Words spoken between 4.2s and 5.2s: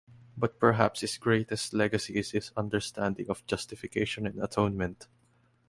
and Atonement.